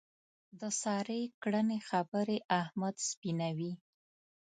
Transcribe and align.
د 0.59 0.61
سارې 0.81 1.21
کړنې 1.43 1.79
خبرې 1.89 2.37
احمد 2.61 2.95
سپینوي. 3.09 3.73